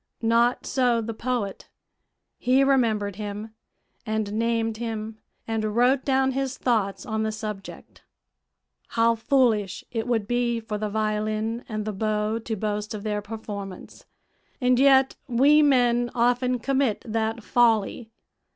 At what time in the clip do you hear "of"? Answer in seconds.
12.95-13.03